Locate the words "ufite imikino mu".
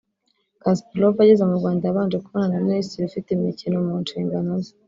3.09-3.93